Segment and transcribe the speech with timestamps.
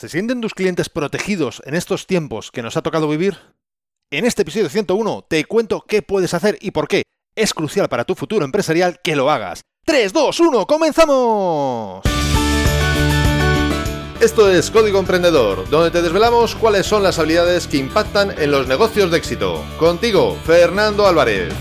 [0.00, 3.36] ¿Se sienten tus clientes protegidos en estos tiempos que nos ha tocado vivir?
[4.10, 7.02] En este episodio 101 te cuento qué puedes hacer y por qué
[7.36, 9.60] es crucial para tu futuro empresarial que lo hagas.
[9.84, 12.02] 3, 2, 1, comenzamos.
[14.22, 18.68] Esto es Código Emprendedor, donde te desvelamos cuáles son las habilidades que impactan en los
[18.68, 19.62] negocios de éxito.
[19.78, 21.52] Contigo, Fernando Álvarez.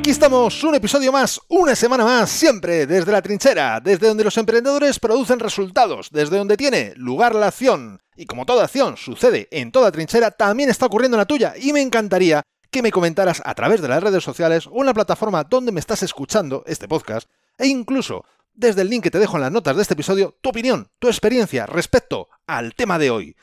[0.00, 4.38] Aquí estamos, un episodio más, una semana más, siempre desde la trinchera, desde donde los
[4.38, 8.00] emprendedores producen resultados, desde donde tiene lugar la acción.
[8.16, 11.74] Y como toda acción sucede en toda trinchera, también está ocurriendo en la tuya, y
[11.74, 15.44] me encantaría que me comentaras a través de las redes sociales o en la plataforma
[15.44, 18.24] donde me estás escuchando este podcast, e incluso
[18.54, 21.08] desde el link que te dejo en las notas de este episodio, tu opinión, tu
[21.08, 23.36] experiencia respecto al tema de hoy.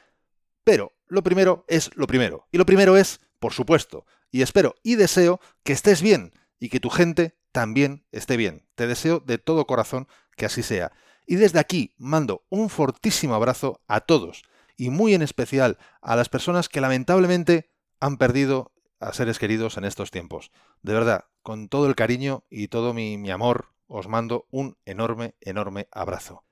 [0.64, 4.96] Pero lo primero es lo primero, y lo primero es, por supuesto, y espero y
[4.96, 8.68] deseo que estés bien, y que tu gente también esté bien.
[8.76, 10.92] Te deseo de todo corazón que así sea.
[11.26, 14.44] Y desde aquí mando un fortísimo abrazo a todos
[14.78, 19.86] y muy en especial a las personas que lamentablemente han perdido a seres queridos en
[19.86, 20.52] estos tiempos.
[20.82, 25.36] De verdad, con todo el cariño y todo mi, mi amor, os mando un enorme,
[25.42, 26.44] enorme abrazo.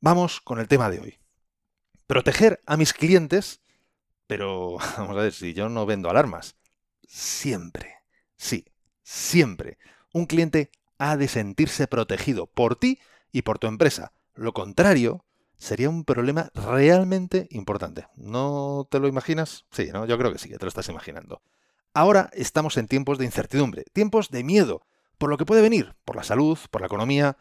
[0.00, 1.18] Vamos con el tema de hoy.
[2.06, 3.60] Proteger a mis clientes,
[4.26, 6.56] pero vamos a ver, si yo no vendo alarmas,
[7.06, 7.96] siempre,
[8.36, 8.66] sí,
[9.04, 9.78] siempre.
[10.12, 12.98] Un cliente ha de sentirse protegido por ti
[13.30, 14.12] y por tu empresa.
[14.34, 15.24] Lo contrario
[15.56, 18.06] sería un problema realmente importante.
[18.16, 19.66] ¿No te lo imaginas?
[19.70, 20.06] Sí, ¿no?
[20.06, 21.40] Yo creo que sí, que te lo estás imaginando.
[21.92, 24.84] Ahora estamos en tiempos de incertidumbre, tiempos de miedo,
[25.16, 27.36] por lo que puede venir, por la salud, por la economía.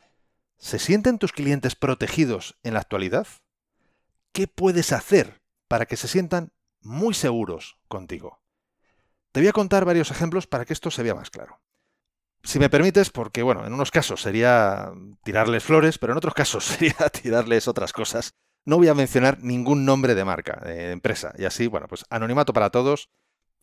[0.58, 3.28] ¿Se sienten tus clientes protegidos en la actualidad?
[4.32, 8.43] ¿Qué puedes hacer para que se sientan muy seguros contigo?
[9.34, 11.60] Te voy a contar varios ejemplos para que esto se vea más claro.
[12.44, 14.92] Si me permites, porque bueno, en unos casos sería
[15.24, 18.36] tirarles flores, pero en otros casos sería tirarles otras cosas.
[18.64, 22.54] No voy a mencionar ningún nombre de marca, de empresa, y así, bueno, pues anonimato
[22.54, 23.10] para todos.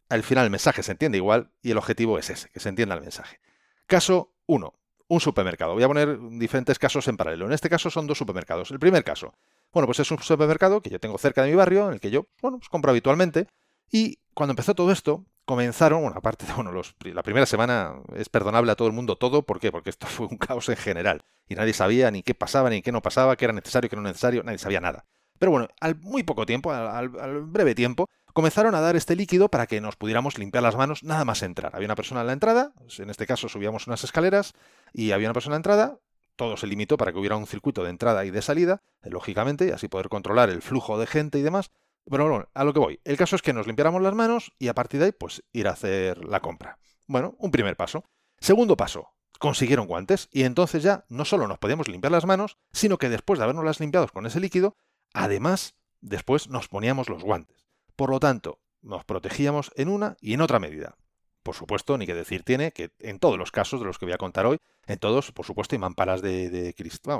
[0.08, 2.96] Al final el mensaje se entiende igual y el objetivo es ese, que se entienda
[2.96, 3.38] el mensaje.
[3.86, 4.74] Caso 1.
[5.06, 5.74] Un supermercado.
[5.74, 7.46] Voy a poner diferentes casos en paralelo.
[7.46, 8.72] En este caso son dos supermercados.
[8.72, 9.34] El primer caso.
[9.72, 12.10] Bueno, pues es un supermercado que yo tengo cerca de mi barrio, en el que
[12.10, 13.46] yo, bueno, pues compro habitualmente.
[13.92, 18.28] Y cuando empezó todo esto, comenzaron, bueno, aparte de, bueno, los, la primera semana es
[18.28, 19.72] perdonable a todo el mundo todo, ¿por qué?
[19.72, 22.92] Porque esto fue un caos en general y nadie sabía ni qué pasaba, ni qué
[22.92, 25.04] no pasaba, qué era necesario, qué no era necesario, nadie sabía nada.
[25.40, 29.66] Pero bueno, al muy poco tiempo, al, breve tiempo, comenzaron a dar este líquido para
[29.66, 31.74] que nos pudiéramos limpiar las manos nada más entrar.
[31.74, 34.52] Había una persona en la entrada, en este caso subíamos unas escaleras
[34.92, 35.98] y había una persona en la entrada,
[36.36, 39.70] todo se limitó para que hubiera un circuito de entrada y de salida, lógicamente, y
[39.70, 41.70] así poder controlar el flujo de gente y demás.
[42.10, 43.00] Bueno, a lo que voy.
[43.04, 45.68] El caso es que nos limpiáramos las manos y a partir de ahí, pues ir
[45.68, 46.76] a hacer la compra.
[47.06, 48.02] Bueno, un primer paso.
[48.40, 52.98] Segundo paso, consiguieron guantes y entonces ya no solo nos podíamos limpiar las manos, sino
[52.98, 54.74] que después de habernos las limpiado con ese líquido,
[55.14, 57.68] además, después nos poníamos los guantes.
[57.94, 60.96] Por lo tanto, nos protegíamos en una y en otra medida.
[61.44, 64.14] Por supuesto, ni que decir tiene que en todos los casos de los que voy
[64.14, 66.74] a contar hoy, en todos, por supuesto, hay mamparas de, de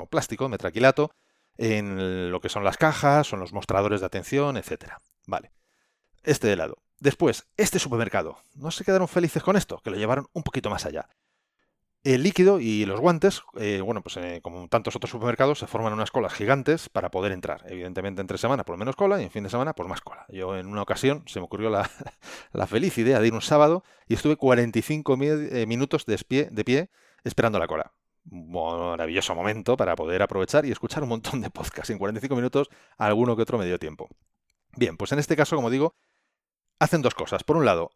[0.09, 1.11] plástico, metraquilato,
[1.57, 4.93] en lo que son las cajas, son los mostradores de atención, etc.
[5.27, 5.51] Vale.
[6.23, 6.77] Este de lado.
[6.99, 8.37] Después, este supermercado.
[8.55, 9.79] ¿No se quedaron felices con esto?
[9.83, 11.09] Que lo llevaron un poquito más allá.
[12.03, 15.93] El líquido y los guantes, eh, bueno, pues eh, como tantos otros supermercados, se forman
[15.93, 17.63] unas colas gigantes para poder entrar.
[17.67, 20.25] Evidentemente, entre semana por menos cola y en fin de semana por más cola.
[20.29, 21.87] Yo en una ocasión se me ocurrió la,
[22.67, 26.89] feliz idea de ir un sábado y estuve 45 eh, minutos de pie, de pie
[27.23, 27.93] esperando la cola
[28.25, 33.35] maravilloso momento para poder aprovechar y escuchar un montón de podcasts en 45 minutos, alguno
[33.35, 34.09] que otro medio tiempo.
[34.75, 35.95] Bien, pues en este caso, como digo,
[36.79, 37.43] hacen dos cosas.
[37.43, 37.91] Por un lado,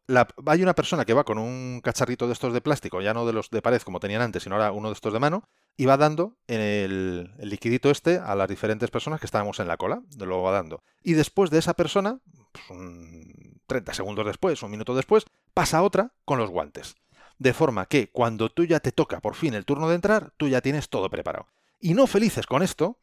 [0.45, 3.33] hay una persona que va con un cacharrito de estos de plástico, ya no de
[3.33, 5.47] los de pared como tenían antes, sino ahora uno de estos de mano,
[5.77, 9.77] y va dando el, el liquidito este a las diferentes personas que estábamos en la
[9.77, 10.83] cola, lo va dando.
[11.01, 12.19] Y después de esa persona,
[12.51, 12.79] pues
[13.67, 16.95] 30 segundos después, un minuto después, pasa otra con los guantes
[17.39, 20.47] de forma que cuando tú ya te toca por fin el turno de entrar, tú
[20.47, 21.47] ya tienes todo preparado.
[21.79, 22.97] Y no felices con esto,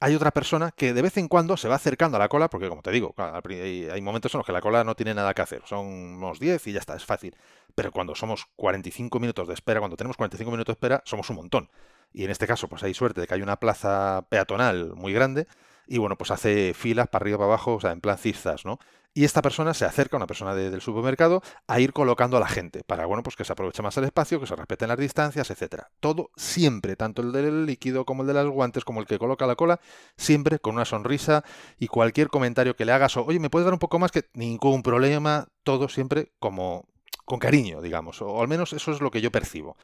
[0.00, 2.68] hay otra persona que de vez en cuando se va acercando a la cola, porque
[2.68, 5.62] como te digo, hay momentos en los que la cola no tiene nada que hacer,
[5.66, 7.34] son unos 10 y ya está, es fácil.
[7.74, 11.36] Pero cuando somos 45 minutos de espera, cuando tenemos 45 minutos de espera, somos un
[11.36, 11.70] montón.
[12.12, 15.46] Y en este caso, pues hay suerte de que hay una plaza peatonal muy grande,
[15.88, 18.78] y bueno, pues hace filas para arriba, para abajo, o sea, en plan cistas, ¿no?
[19.14, 22.84] Y esta persona se acerca, una persona del supermercado, a ir colocando a la gente
[22.84, 25.90] para, bueno, pues que se aproveche más el espacio, que se respeten las distancias, etcétera.
[25.98, 29.46] Todo siempre, tanto el del líquido como el de los guantes, como el que coloca
[29.46, 29.80] la cola,
[30.16, 31.42] siempre con una sonrisa
[31.78, 34.12] y cualquier comentario que le hagas o, oye, ¿me puedes dar un poco más?
[34.12, 36.86] Que ningún problema, todo siempre como
[37.24, 39.76] con cariño, digamos, o al menos eso es lo que yo percibo.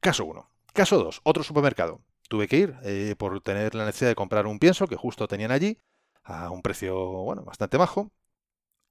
[0.00, 0.48] Caso 1.
[0.72, 2.00] Caso 2, otro supermercado.
[2.32, 5.50] Tuve que ir eh, por tener la necesidad de comprar un pienso que justo tenían
[5.50, 5.76] allí
[6.24, 8.10] a un precio bueno, bastante bajo.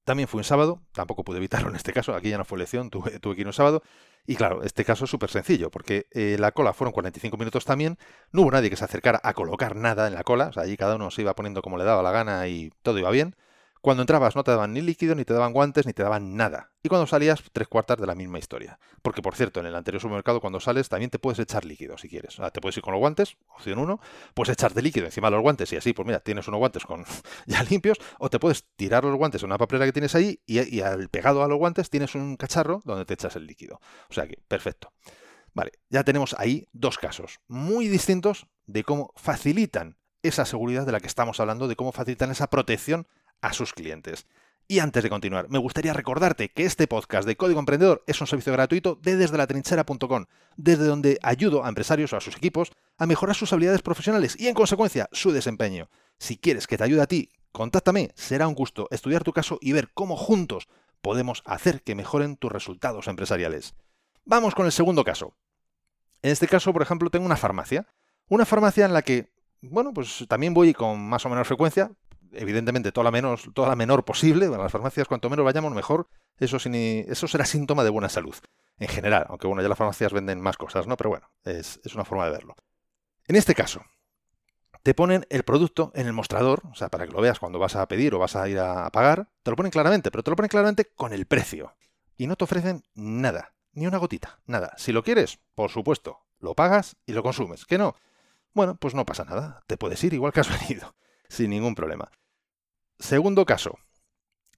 [0.03, 2.91] También fui un sábado, tampoco pude evitarlo en este caso, aquí ya no fue elección,
[2.91, 3.81] tuve, tuve que ir un sábado.
[4.27, 7.97] Y claro, este caso es súper sencillo, porque eh, la cola fueron 45 minutos también,
[8.31, 10.77] no hubo nadie que se acercara a colocar nada en la cola, o sea, allí
[10.77, 13.35] cada uno se iba poniendo como le daba la gana y todo iba bien.
[13.81, 16.71] Cuando entrabas no te daban ni líquido, ni te daban guantes, ni te daban nada.
[16.83, 18.79] Y cuando salías, tres cuartas de la misma historia.
[19.01, 22.07] Porque, por cierto, en el anterior supermercado, cuando sales, también te puedes echar líquido si
[22.07, 22.35] quieres.
[22.35, 23.99] Sea, te puedes ir con los guantes, opción 1,
[24.35, 27.05] puedes echarte líquido encima de los guantes y así, pues mira, tienes unos guantes con
[27.47, 30.61] ya limpios, o te puedes tirar los guantes en una papelera que tienes ahí y,
[30.75, 33.81] y al pegado a los guantes tienes un cacharro donde te echas el líquido.
[34.09, 34.93] O sea que, perfecto.
[35.53, 40.99] Vale, ya tenemos ahí dos casos muy distintos de cómo facilitan esa seguridad de la
[40.99, 43.07] que estamos hablando, de cómo facilitan esa protección
[43.41, 44.25] a sus clientes.
[44.67, 48.27] Y antes de continuar, me gustaría recordarte que este podcast de Código Emprendedor es un
[48.27, 52.71] servicio gratuito de desde la trinchera.com, desde donde ayudo a empresarios o a sus equipos
[52.97, 55.89] a mejorar sus habilidades profesionales y en consecuencia su desempeño.
[56.19, 59.73] Si quieres que te ayude a ti, contáctame, será un gusto estudiar tu caso y
[59.73, 60.69] ver cómo juntos
[61.01, 63.73] podemos hacer que mejoren tus resultados empresariales.
[64.23, 65.35] Vamos con el segundo caso.
[66.21, 67.87] En este caso, por ejemplo, tengo una farmacia.
[68.29, 71.91] Una farmacia en la que, bueno, pues también voy con más o menos frecuencia,
[72.33, 76.07] evidentemente toda la, menos, toda la menor posible, bueno, las farmacias cuanto menos vayamos mejor,
[76.37, 78.35] eso, eso será síntoma de buena salud,
[78.77, 80.97] en general, aunque bueno, ya las farmacias venden más cosas, ¿no?
[80.97, 82.55] Pero bueno, es, es una forma de verlo.
[83.27, 83.83] En este caso,
[84.83, 87.75] te ponen el producto en el mostrador, o sea, para que lo veas cuando vas
[87.75, 90.35] a pedir o vas a ir a pagar, te lo ponen claramente, pero te lo
[90.35, 91.75] ponen claramente con el precio.
[92.17, 94.73] Y no te ofrecen nada, ni una gotita, nada.
[94.77, 97.65] Si lo quieres, por supuesto, lo pagas y lo consumes.
[97.65, 97.95] ¿Que no?
[98.53, 100.95] Bueno, pues no pasa nada, te puedes ir igual que has venido,
[101.29, 102.11] sin ningún problema.
[103.01, 103.79] Segundo caso,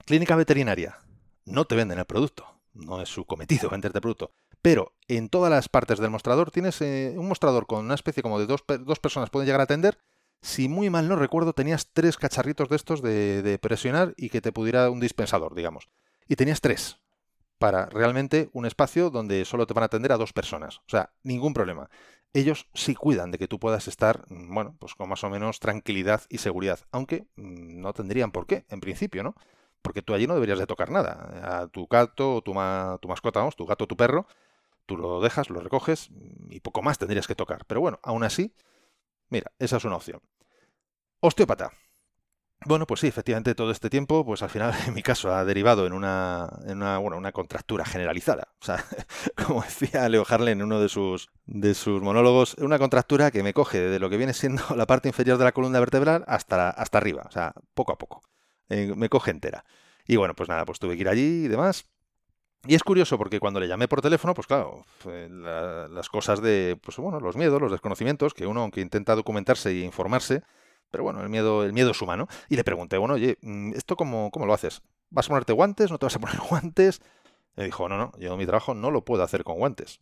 [0.06, 1.00] clínica veterinaria.
[1.46, 4.32] No te venden el producto, no es su cometido venderte el producto.
[4.62, 8.40] Pero en todas las partes del mostrador tienes eh, un mostrador con una especie como
[8.40, 8.62] de dos,
[9.00, 9.98] personas pueden llegar a atender.
[10.42, 14.42] Si muy mal no recuerdo, tenías tres cacharritos de estos de, de presionar y que
[14.42, 15.88] te pudiera un dispensador, digamos.
[16.28, 17.00] Y tenías tres
[17.60, 20.80] para realmente un espacio donde solo te van a atender a dos personas.
[20.80, 21.90] O sea, ningún problema
[22.34, 25.60] ellos sí cuidan de que tú puedas estar, mm, bueno, pues con más o menos
[25.60, 29.36] tranquilidad y seguridad, aunque mm, no tendrían por qué, en principio, ¿no?
[29.82, 31.62] Porque tú allí no deberías de tocar nada.
[31.64, 32.54] A tu gato tu,
[33.02, 34.28] tu mascota, vamos, tu gato tu perro,
[34.88, 36.10] tú lo dejas, lo recoges
[36.50, 37.66] y poco más tendrías que tocar.
[37.68, 38.54] Pero bueno, aún así,
[39.30, 40.22] mira, esa es una opción.
[41.22, 41.72] Osteópata.
[42.66, 45.86] Bueno, pues sí, efectivamente todo este tiempo, pues al final en mi caso ha derivado
[45.86, 48.54] en una, en una, bueno, una contractura generalizada.
[48.62, 48.84] O sea,
[49.46, 53.54] como decía Leo Harley en uno de sus, de sus monólogos, una contractura que me
[53.54, 56.98] coge de lo que viene siendo la parte inferior de la columna vertebral hasta, hasta
[56.98, 58.22] arriba, o sea, poco a poco.
[58.70, 59.66] Eh, me coge entera.
[60.08, 61.86] Y bueno, pues nada, pues tuve que ir allí y demás.
[62.66, 66.96] Y es curioso porque cuando le llamé por teléfono, pues claro, las cosas de, pues
[66.96, 70.44] bueno, los miedos, los desconocimientos, que uno, aunque intenta documentarse e informarse,
[70.94, 72.28] pero bueno, el miedo, el miedo es humano.
[72.50, 74.84] Y le pregunté, bueno, oye, mm, ¿esto cómo, cómo lo haces?
[75.10, 75.90] ¿Vas a ponerte guantes?
[75.90, 77.02] ¿No te vas a poner guantes?
[77.56, 80.02] Me dijo, no, no, yo mi trabajo no lo puedo hacer con guantes.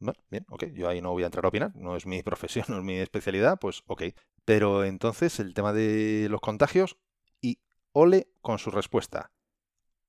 [0.00, 2.66] Bueno, bien, ok, yo ahí no voy a entrar a opinar, no es mi profesión,
[2.68, 4.02] no es mi especialidad, pues ok.
[4.44, 6.96] Pero entonces el tema de los contagios
[7.40, 7.60] y
[7.92, 9.30] ole con su respuesta.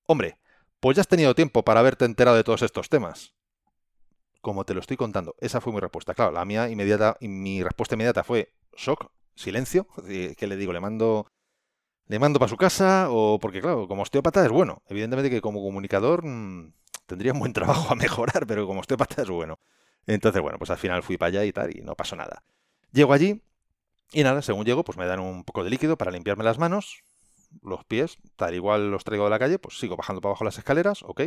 [0.07, 0.39] Hombre,
[0.79, 3.35] pues ya has tenido tiempo para haberte enterado de todos estos temas.
[4.41, 6.15] Como te lo estoy contando, esa fue mi respuesta.
[6.15, 10.73] Claro, la mía inmediata, mi respuesta inmediata fue shock, silencio, ¿qué le digo?
[10.73, 11.27] ¿Le mando,
[12.07, 13.07] le mando para su casa?
[13.09, 14.81] O porque, claro, como osteópata es bueno.
[14.87, 16.73] Evidentemente que como comunicador mm,
[17.07, 19.59] tendría un buen trabajo a mejorar, pero como osteópata es bueno.
[20.07, 22.43] Entonces, bueno, pues al final fui para allá y tal, y no pasó nada.
[22.91, 23.41] Llego allí
[24.13, 27.03] y nada, según llego, pues me dan un poco de líquido para limpiarme las manos,
[27.63, 30.57] los pies, tal igual los traigo de la calle, pues sigo bajando para abajo las
[30.57, 31.21] escaleras, ok.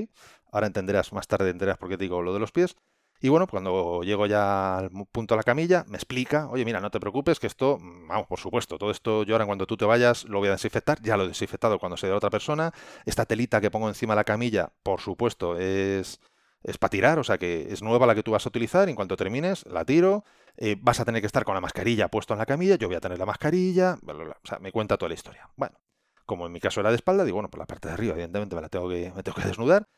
[0.52, 2.76] Ahora entenderás, más tarde entenderás por qué te digo lo de los pies.
[3.20, 6.90] Y bueno, cuando llego ya al punto de la camilla, me explica, oye, mira, no
[6.90, 9.84] te preocupes, que esto, mm, vamos, por supuesto, todo esto yo ahora cuando tú te
[9.84, 12.72] vayas lo voy a desinfectar, ya lo he desinfectado cuando sea de otra persona.
[13.06, 16.20] Esta telita que pongo encima de la camilla, por supuesto, es,
[16.62, 18.94] es para tirar, o sea que es nueva la que tú vas a utilizar, en
[18.94, 20.25] cuanto termines, la tiro,
[20.56, 22.96] eh, vas a tener que estar con la mascarilla puesto en la camilla, yo voy
[22.96, 24.38] a tener la mascarilla, bla, bla, bla.
[24.42, 25.50] o sea, me cuenta toda la historia.
[25.56, 25.78] Bueno,
[26.25, 28.54] como en mi caso era de espalda, digo, bueno, por la parte de arriba, evidentemente
[28.54, 29.88] me la tengo que, me tengo que desnudar.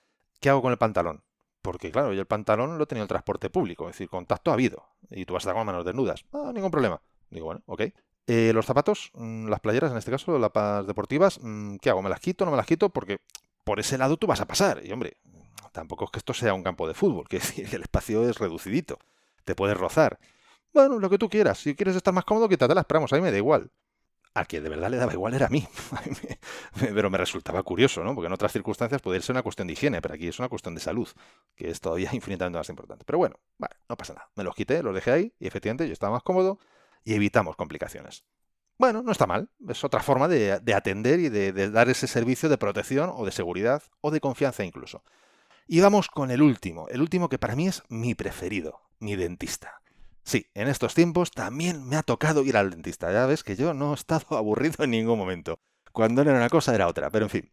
[0.40, 1.22] ¿Qué hago con el pantalón?
[1.62, 4.84] Porque, claro, yo el pantalón lo tenido el transporte público, es decir, contacto ha habido.
[5.10, 6.24] Y tú vas a estar con manos desnudas.
[6.32, 7.00] Ah, ningún problema.
[7.30, 7.82] Digo, bueno, ok.
[8.26, 12.02] Eh, los zapatos, mm, las playeras, en este caso, las deportivas, mm, ¿qué hago?
[12.02, 12.44] ¿Me las quito?
[12.44, 12.88] ¿No me las quito?
[12.90, 13.18] Porque
[13.64, 14.80] por ese lado tú vas a pasar.
[14.84, 15.16] Y, hombre,
[15.72, 17.38] tampoco es que esto sea un campo de fútbol, que
[17.72, 18.98] el espacio es reducidito.
[19.44, 20.18] Te puedes rozar.
[20.72, 21.58] Bueno, lo que tú quieras.
[21.58, 22.82] Si quieres estar más cómodo, quítatelas.
[22.82, 23.70] Esperamos, a mí me da igual.
[24.34, 25.66] A que de verdad le daba igual era a mí.
[26.78, 28.14] pero me resultaba curioso, ¿no?
[28.14, 30.74] Porque en otras circunstancias podría ser una cuestión de higiene, pero aquí es una cuestión
[30.74, 31.08] de salud,
[31.56, 33.04] que es todavía infinitamente más importante.
[33.04, 34.30] Pero bueno, vale, no pasa nada.
[34.36, 36.58] Me los quité, los dejé ahí y efectivamente yo estaba más cómodo
[37.04, 38.24] y evitamos complicaciones.
[38.78, 39.50] Bueno, no está mal.
[39.68, 43.32] Es otra forma de, atender y de, de, dar ese servicio de protección o de
[43.32, 45.02] seguridad o de confianza incluso.
[45.66, 49.79] Y vamos con el último, el último que para mí es mi preferido, mi dentista.
[50.22, 53.12] Sí, en estos tiempos también me ha tocado ir al dentista.
[53.12, 55.58] Ya ves que yo no he estado aburrido en ningún momento.
[55.92, 57.50] Cuando era una cosa era otra, pero en fin.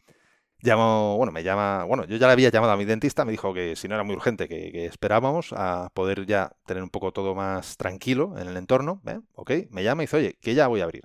[0.62, 3.54] Llamo, bueno, me llama, bueno, yo ya le había llamado a mi dentista, me dijo
[3.54, 7.36] que si no era muy urgente, que, esperábamos a poder ya tener un poco todo
[7.36, 9.20] más tranquilo en el entorno, ¿eh?
[9.36, 11.04] Ok, me llama y dice, oye, que ya voy a abrir.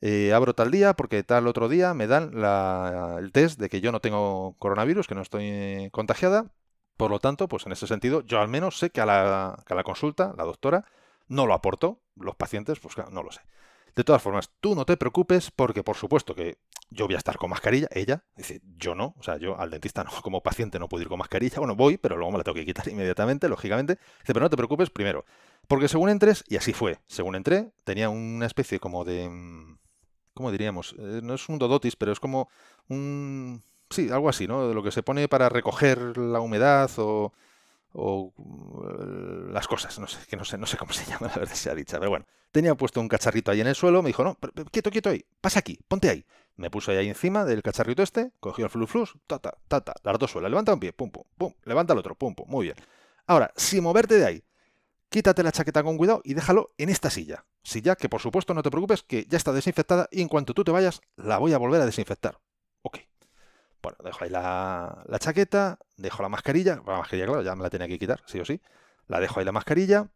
[0.00, 2.32] Eh, abro tal día porque tal otro día me dan
[3.18, 6.52] el test de que yo no tengo coronavirus, que no estoy contagiada.
[6.98, 9.74] Por lo tanto, pues en ese sentido, yo al menos sé que a la, a
[9.74, 10.84] la consulta, la doctora,
[11.28, 12.00] no lo aporto.
[12.16, 13.40] Los pacientes, pues no lo sé.
[13.94, 16.58] De todas formas, tú no te preocupes porque por supuesto que
[16.90, 20.04] yo voy a estar con mascarilla, ella dice, yo no, o sea, yo al dentista
[20.04, 22.56] no, como paciente no puedo ir con mascarilla, bueno, voy, pero luego me la tengo
[22.56, 23.94] que quitar inmediatamente, lógicamente.
[24.20, 25.24] Dice, pero no te preocupes primero,
[25.68, 29.78] porque según entres, y así fue, según entré, tenía una especie como de, mm,
[30.34, 30.96] ¿cómo diríamos?
[30.98, 32.48] Eh, no es un dodotis, pero es como
[32.88, 33.62] un...
[33.90, 34.68] Sí, algo así, ¿no?
[34.68, 37.32] De lo que se pone para recoger la humedad o,
[37.92, 38.32] o
[38.90, 41.54] eh, las cosas, no sé, que no sé, no sé cómo se llama, la verdad
[41.54, 42.26] sea dicha, pero bueno.
[42.52, 44.38] Tenía puesto un cacharrito ahí en el suelo, me dijo, no,
[44.70, 46.24] quieto, quieto ahí, pasa aquí, ponte ahí.
[46.56, 50.18] Me puso ahí encima del cacharrito este, cogió el fluflus, ta, ta, ta, ta, las
[50.18, 52.76] dos suelas, levanta un pie, pum, pum, pum, levanta el otro, pum, pum, muy bien.
[53.26, 54.44] Ahora, sin moverte de ahí,
[55.10, 57.44] quítate la chaqueta con cuidado y déjalo en esta silla.
[57.62, 60.64] Silla que por supuesto no te preocupes que ya está desinfectada y en cuanto tú
[60.64, 62.38] te vayas la voy a volver a desinfectar.
[62.82, 63.07] Ok.
[63.82, 67.88] Bueno, dejo ahí la, chaqueta, dejo la mascarilla, la mascarilla claro, ya me la tenía
[67.88, 68.60] que quitar, sí o sí.
[69.06, 70.08] La dejo ahí la mascarilla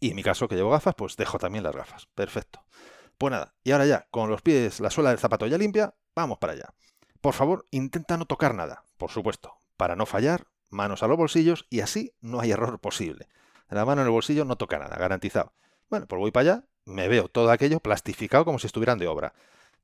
[0.00, 2.06] y en mi caso que llevo gafas, pues dejo también las gafas.
[2.14, 2.64] Perfecto.
[3.18, 6.38] Pues nada, y ahora ya, con los pies, la suela del zapato ya limpia, vamos
[6.38, 6.74] para allá.
[7.20, 11.66] Por favor, intenta no tocar nada, por supuesto, para no fallar, manos a los bolsillos
[11.70, 13.28] y así no hay error posible
[13.74, 15.52] la mano en el bolsillo no toca nada, garantizado.
[15.90, 19.34] Bueno, pues voy para allá, me veo todo aquello plastificado como si estuvieran de obra.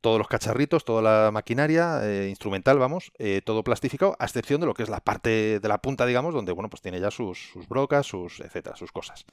[0.00, 4.66] Todos los cacharritos, toda la maquinaria eh, instrumental, vamos, eh, todo plastificado, a excepción de
[4.66, 7.52] lo que es la parte de la punta, digamos, donde, bueno, pues tiene ya sus,
[7.68, 9.24] brocas, sus, etcétera, sus cosas.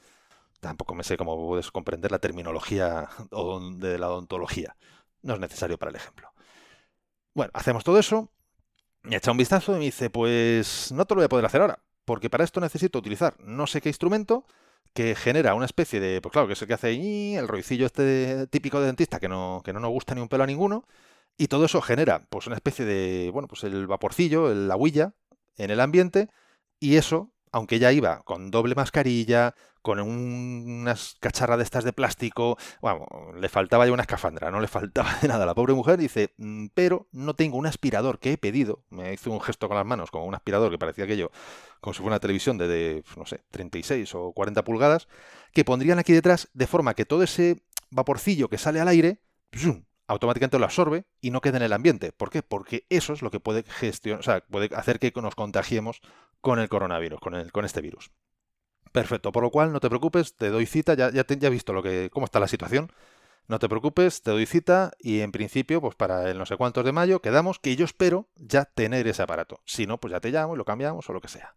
[0.59, 3.09] Tampoco me sé cómo puedes comprender la terminología
[3.77, 4.75] de la odontología.
[5.21, 6.31] No es necesario para el ejemplo.
[7.33, 8.29] Bueno, hacemos todo eso.
[9.03, 11.61] Me echa un vistazo y me dice, pues no te lo voy a poder hacer
[11.61, 14.45] ahora porque para esto necesito utilizar no sé qué instrumento
[14.93, 18.47] que genera una especie de, pues claro, que es el que hace el roicillo este
[18.47, 20.85] típico de dentista que no, que no nos gusta ni un pelo a ninguno,
[21.37, 25.13] y todo eso genera pues una especie de, bueno, pues el vaporcillo, la huilla
[25.57, 26.29] en el ambiente,
[26.79, 29.55] y eso, aunque ya iba con doble mascarilla,
[29.87, 33.05] con unas cacharras de estas de plástico, bueno,
[33.39, 35.45] le faltaba ya una escafandra, no le faltaba de nada.
[35.45, 38.83] La pobre mujer dice, mm, pero no tengo un aspirador que he pedido.
[38.89, 41.31] Me hizo un gesto con las manos, como un aspirador que parecía aquello,
[41.79, 45.07] como si fuera una televisión de, no sé, 36 o 40 pulgadas,
[45.53, 49.21] que pondrían aquí detrás de forma que todo ese vaporcillo que sale al aire,
[50.07, 52.11] automáticamente lo absorbe y no queda en el ambiente.
[52.11, 52.43] ¿Por qué?
[52.43, 56.01] Porque eso es lo que puede gestionar, o sea, puede hacer que nos contagiemos
[56.41, 58.11] con el coronavirus, con, el, con este virus.
[58.97, 61.71] Perfecto, por lo cual no te preocupes, te doy cita, ya, ya, ya he visto
[61.71, 62.91] lo que, cómo está la situación.
[63.47, 66.83] No te preocupes, te doy cita y en principio, pues para el no sé cuántos
[66.83, 69.61] de mayo, quedamos que yo espero ya tener ese aparato.
[69.65, 71.53] Si no, pues ya te llamo y lo cambiamos o lo que sea.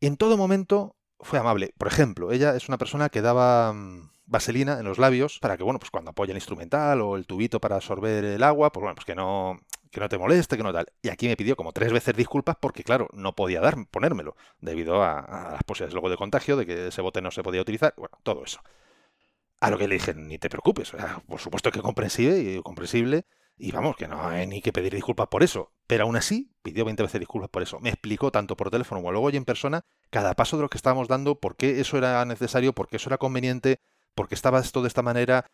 [0.00, 1.72] En todo momento fue amable.
[1.78, 5.62] Por ejemplo, ella es una persona que daba mm, vaselina en los labios para que,
[5.62, 8.96] bueno, pues cuando apoya el instrumental o el tubito para absorber el agua, pues bueno,
[8.96, 9.60] pues que no,
[9.94, 10.86] que no te moleste, que no tal.
[11.02, 15.02] Y aquí me pidió como tres veces disculpas porque, claro, no podía dar, ponérmelo, debido
[15.02, 18.18] a, las posibilidades luego de contagio, de que ese bote no se podía utilizar, bueno,
[18.22, 18.60] todo eso.
[19.60, 20.92] A lo que le dije, ni te preocupes,
[21.26, 23.24] por supuesto que comprensible y comprensible,
[23.56, 25.70] y vamos, que no hay ni que pedir disculpas por eso.
[25.86, 27.78] Pero aún así, pidió 20 veces disculpas por eso.
[27.78, 30.76] Me explicó tanto por teléfono como luego y en persona cada paso de lo que
[30.76, 33.80] estábamos dando, por qué eso era necesario, por qué eso era conveniente,
[34.16, 35.46] por qué estaba esto de esta manera,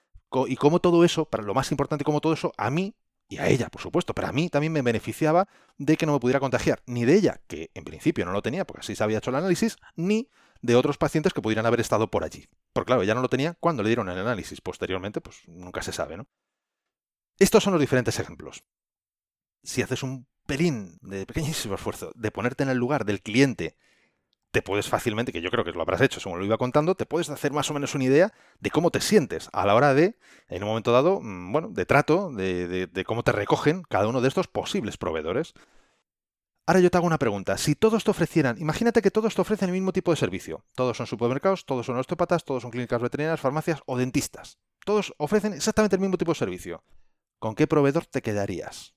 [0.46, 2.94] y cómo todo eso, para lo más importante, cómo todo eso a mí
[3.30, 5.46] y a ella, por supuesto, pero a mí también me beneficiaba
[5.78, 8.66] de que no me pudiera contagiar, ni de ella, que en principio no lo tenía,
[8.66, 10.28] porque así se había hecho el análisis, ni
[10.62, 12.48] de otros pacientes que pudieran haber estado por allí.
[12.72, 14.60] Porque claro, ya no lo tenía cuando le dieron el análisis.
[14.60, 16.26] Posteriormente, pues nunca se sabe, ¿no?
[17.38, 18.64] Estos son los diferentes ejemplos.
[19.62, 23.76] Si haces un pelín de pequeñísimo esfuerzo de ponerte en el lugar del cliente
[24.50, 27.06] te puedes fácilmente, que yo creo que lo habrás hecho según lo iba contando, te
[27.06, 30.16] puedes hacer más o menos una idea de cómo te sientes a la hora de,
[30.48, 34.20] en un momento dado, mm, bueno, de trato, de, de cómo te recogen cada uno
[34.20, 35.54] de estos posibles proveedores.
[36.66, 37.58] Ahora yo te hago una pregunta.
[37.58, 40.64] Si todos te ofrecieran, imagínate que todos te ofrecen el mismo tipo de servicio.
[40.74, 44.58] Todos son supermercados, todos son osteópatas, todos son clínicas veterinarias, farmacias o dentistas.
[44.84, 46.84] Todos ofrecen exactamente el mismo tipo de servicio.
[47.38, 48.94] ¿Con qué proveedor te quedarías?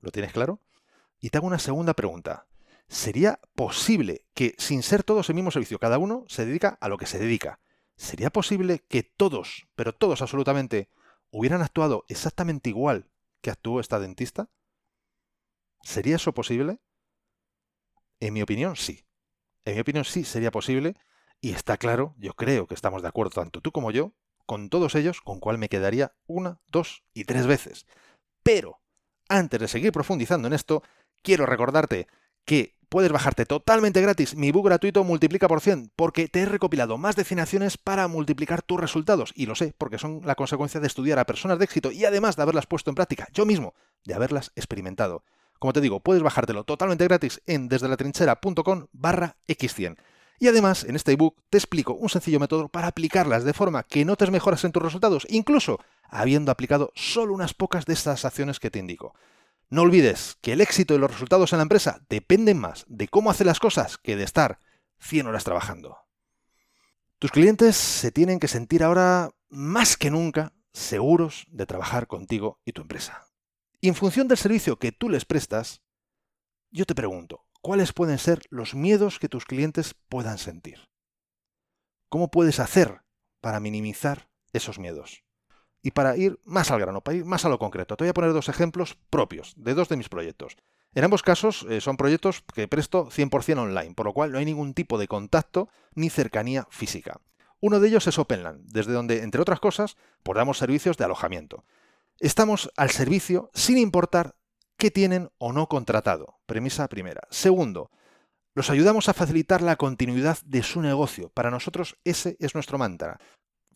[0.00, 0.60] ¿Lo tienes claro?
[1.20, 2.46] Y te hago una segunda pregunta.
[2.88, 6.96] ¿Sería posible que, sin ser todos el mismo servicio, cada uno se dedica a lo
[6.96, 7.60] que se dedica?
[7.96, 10.88] ¿Sería posible que todos, pero todos absolutamente,
[11.30, 13.10] hubieran actuado exactamente igual
[13.42, 14.48] que actuó esta dentista?
[15.82, 16.78] ¿Sería eso posible?
[18.20, 19.04] En mi opinión, sí.
[19.64, 20.96] En mi opinión, sí sería posible.
[21.40, 24.14] Y está claro, yo creo que estamos de acuerdo, tanto tú como yo,
[24.46, 27.86] con todos ellos, con cuál me quedaría una, dos y tres veces.
[28.42, 28.80] Pero,
[29.28, 30.82] antes de seguir profundizando en esto,
[31.22, 32.08] quiero recordarte
[32.48, 36.96] que puedes bajarte totalmente gratis mi book gratuito Multiplica por 100, porque te he recopilado
[36.96, 39.34] más de 100 acciones para multiplicar tus resultados.
[39.36, 42.36] Y lo sé, porque son la consecuencia de estudiar a personas de éxito y además
[42.36, 43.74] de haberlas puesto en práctica, yo mismo,
[44.06, 45.24] de haberlas experimentado.
[45.58, 47.86] Como te digo, puedes bajártelo totalmente gratis en desde
[48.92, 49.98] barra x100.
[50.40, 54.06] Y además, en este ebook te explico un sencillo método para aplicarlas de forma que
[54.06, 58.70] notes mejoras en tus resultados, incluso habiendo aplicado solo unas pocas de estas acciones que
[58.70, 59.12] te indico.
[59.70, 63.30] No olvides que el éxito y los resultados en la empresa dependen más de cómo
[63.30, 64.60] hace las cosas que de estar
[65.00, 65.98] 100 horas trabajando.
[67.18, 72.72] Tus clientes se tienen que sentir ahora más que nunca seguros de trabajar contigo y
[72.72, 73.28] tu empresa.
[73.80, 75.82] Y en función del servicio que tú les prestas,
[76.70, 80.88] yo te pregunto, ¿cuáles pueden ser los miedos que tus clientes puedan sentir?
[82.08, 83.02] ¿Cómo puedes hacer
[83.40, 85.24] para minimizar esos miedos?
[85.88, 88.12] Y para ir más al grano, para ir más a lo concreto, te voy a
[88.12, 90.58] poner dos ejemplos propios de dos de mis proyectos.
[90.92, 94.44] En ambos casos eh, son proyectos que presto 100% online, por lo cual no hay
[94.44, 97.22] ningún tipo de contacto ni cercanía física.
[97.60, 101.64] Uno de ellos es Openland, desde donde, entre otras cosas, pues damos servicios de alojamiento.
[102.20, 104.36] Estamos al servicio sin importar
[104.76, 106.38] qué tienen o no contratado.
[106.44, 107.22] Premisa primera.
[107.30, 107.90] Segundo,
[108.54, 111.30] los ayudamos a facilitar la continuidad de su negocio.
[111.30, 113.18] Para nosotros ese es nuestro mantra.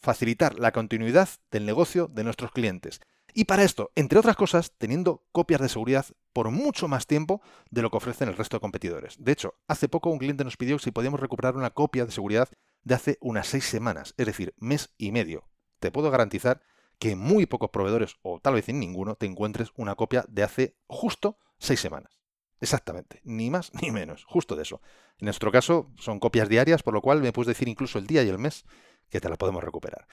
[0.03, 3.01] Facilitar la continuidad del negocio de nuestros clientes.
[3.35, 7.41] Y para esto, entre otras cosas, teniendo copias de seguridad por mucho más tiempo
[7.71, 9.15] de lo que ofrecen el resto de competidores.
[9.19, 12.49] De hecho, hace poco un cliente nos pidió si podíamos recuperar una copia de seguridad
[12.83, 15.49] de hace unas seis semanas, es decir, mes y medio.
[15.79, 16.63] Te puedo garantizar
[16.99, 20.43] que en muy pocos proveedores, o tal vez en ninguno, te encuentres una copia de
[20.43, 22.19] hace justo seis semanas.
[22.61, 24.81] Exactamente, ni más ni menos, justo de eso.
[25.19, 28.23] En nuestro caso son copias diarias, por lo cual me puedes decir incluso el día
[28.23, 28.65] y el mes
[29.13, 30.09] que te la podemos recuperar.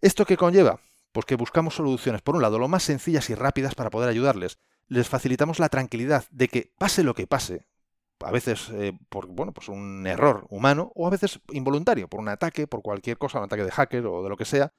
[0.00, 0.80] ¿Esto qué conlleva?
[1.12, 4.58] Pues que buscamos soluciones, por un lado, lo más sencillas y rápidas para poder ayudarles.
[4.88, 7.66] Les facilitamos la tranquilidad de que pase lo que pase,
[8.20, 12.28] a veces eh, por bueno, pues un error humano o a veces involuntario, por un
[12.28, 14.72] ataque, por cualquier cosa, un ataque de hacker o de lo que sea,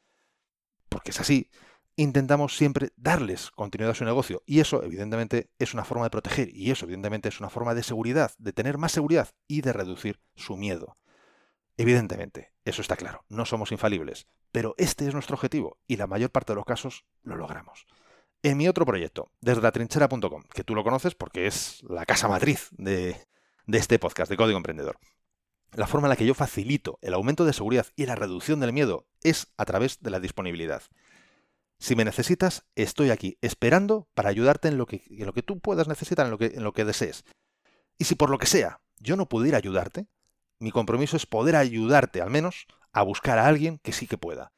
[0.90, 1.50] porque es así,
[1.96, 4.42] intentamos siempre darles continuidad a su negocio.
[4.46, 6.50] Y eso, evidentemente, es una forma de proteger.
[6.56, 10.20] Y eso, evidentemente, es una forma de seguridad, de tener más seguridad y de reducir
[10.36, 10.98] su miedo.
[11.78, 14.28] Evidentemente, eso está claro, no somos infalibles.
[14.52, 17.86] Pero este es nuestro objetivo y la mayor parte de los casos lo logramos.
[18.42, 22.28] En mi otro proyecto, desde la trinchera.com, que tú lo conoces porque es la casa
[22.28, 23.18] matriz de,
[23.68, 24.98] este podcast de Código Emprendedor.
[25.74, 28.74] La forma en la que yo facilito el aumento de seguridad y la reducción del
[28.74, 30.82] miedo es a través de la disponibilidad.
[31.78, 35.04] Si me necesitas, estoy aquí, esperando para ayudarte en lo que,
[35.46, 37.24] tú puedas necesitar, en lo que desees.
[38.00, 40.08] Y si por lo que sea yo no pudiera ayudarte,
[40.60, 44.54] mi compromiso es poder ayudarte al menos a buscar a alguien que sí que pueda.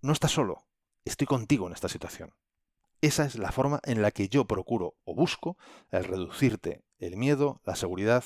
[0.00, 0.66] No estás solo,
[1.04, 2.34] estoy contigo en esta situación.
[3.00, 5.58] Esa es la forma en la que yo procuro o busco
[5.90, 8.24] el reducirte el miedo, la seguridad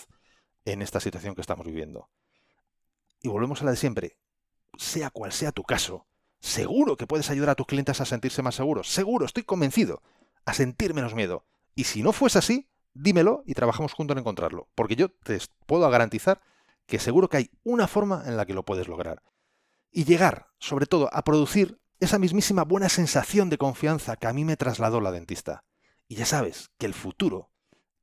[0.64, 2.08] en esta situación que estamos viviendo.
[3.20, 4.16] Y volvemos a la de siempre.
[4.78, 6.06] Sea cual sea tu caso,
[6.38, 8.88] seguro que puedes ayudar a tus clientes a sentirse más seguros.
[8.88, 10.02] Seguro, estoy convencido.
[10.44, 11.44] A sentir menos miedo.
[11.74, 14.68] Y si no fuese así, dímelo y trabajamos juntos en encontrarlo.
[14.74, 16.40] Porque yo te puedo garantizar
[16.90, 19.22] que seguro que hay una forma en la que lo puedes lograr.
[19.90, 24.44] Y llegar, sobre todo, a producir esa mismísima buena sensación de confianza que a mí
[24.44, 25.64] me trasladó la dentista.
[26.08, 27.50] Y ya sabes que el futuro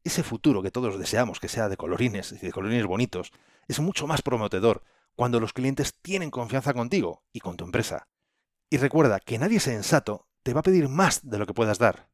[0.08, 3.32] ese futuro que todos deseamos que sea de colorines y de colorines bonitos
[3.68, 4.84] es mucho más prometedor
[5.16, 8.08] cuando los clientes tienen confianza contigo y con tu empresa.
[8.70, 12.10] Y recuerda que nadie sensato te va a pedir más de lo que puedas dar,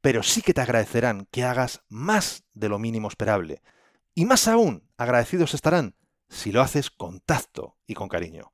[0.00, 3.62] pero sí que te agradecerán que hagas más de lo mínimo esperable.
[4.14, 5.96] Y más aún, agradecidos estarán
[6.32, 8.52] si lo haces con tacto y con cariño.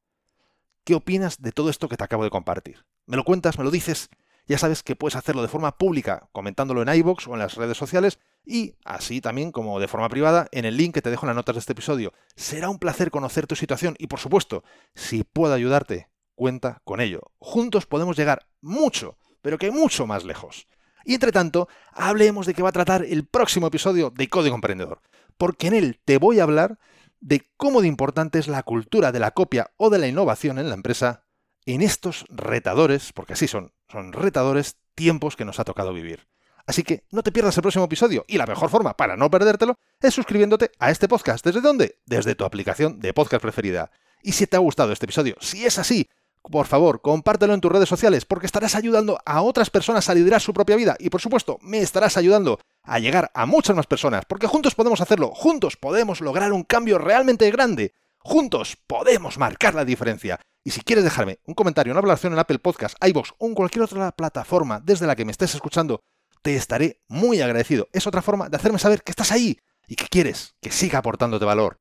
[0.85, 2.85] ¿Qué opinas de todo esto que te acabo de compartir?
[3.07, 3.57] ¿Me lo cuentas?
[3.57, 4.11] ¿Me lo dices?
[4.47, 7.77] Ya sabes que puedes hacerlo de forma pública comentándolo en iBox o en las redes
[7.77, 11.29] sociales y así también como de forma privada en el link que te dejo en
[11.29, 12.13] las notas de este episodio.
[12.35, 14.65] Será un placer conocer tu situación y por supuesto,
[14.95, 17.21] si puedo ayudarte, cuenta con ello.
[17.39, 20.67] Juntos podemos llegar mucho, pero que mucho más lejos.
[21.05, 25.01] Y entre tanto, hablemos de qué va a tratar el próximo episodio de Código Emprendedor,
[25.37, 26.79] porque en él te voy a hablar
[27.21, 30.69] de cómo de importante es la cultura de la copia o de la innovación en
[30.69, 31.25] la empresa
[31.67, 36.27] en estos retadores, porque así son, son retadores tiempos que nos ha tocado vivir.
[36.67, 39.79] Así que no te pierdas el próximo episodio y la mejor forma para no perdértelo
[40.01, 41.45] es suscribiéndote a este podcast.
[41.45, 41.99] ¿Desde dónde?
[42.05, 43.91] Desde tu aplicación de podcast preferida.
[44.23, 46.09] Y si te ha gustado este episodio, si es así,
[46.43, 50.41] por favor, compártelo en tus redes sociales porque estarás ayudando a otras personas a liderar
[50.41, 54.25] su propia vida y por supuesto me estarás ayudando a llegar a muchas más personas
[54.27, 59.85] porque juntos podemos hacerlo, juntos podemos lograr un cambio realmente grande, juntos podemos marcar la
[59.85, 60.41] diferencia.
[60.65, 63.85] Y si quieres dejarme un comentario, una valoración en Apple Podcast, iVoox o en cualquier
[63.85, 66.01] otra plataforma desde la que me estés escuchando,
[66.43, 67.89] te estaré muy agradecido.
[67.93, 71.45] Es otra forma de hacerme saber que estás ahí y que quieres que siga aportándote
[71.45, 71.81] valor.